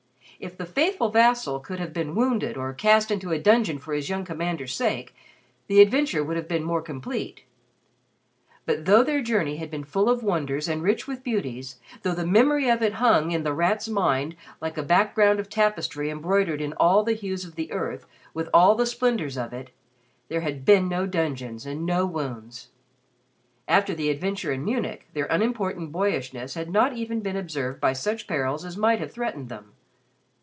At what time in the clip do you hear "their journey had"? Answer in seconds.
9.03-9.69